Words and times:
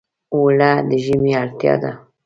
اوړه 0.35 0.71
د 0.89 0.91
ژمي 1.03 1.31
اړتیا 1.41 1.73
ده 1.81 1.91